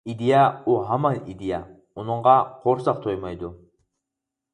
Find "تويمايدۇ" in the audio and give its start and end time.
3.05-3.51